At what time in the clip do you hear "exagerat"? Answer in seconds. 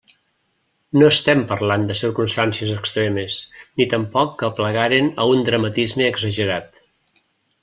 6.15-6.83